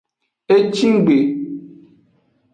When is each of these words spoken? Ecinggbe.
Ecinggbe. 0.55 1.17